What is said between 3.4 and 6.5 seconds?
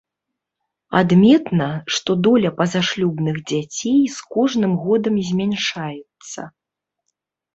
дзяцей з кожным годам змяншаецца.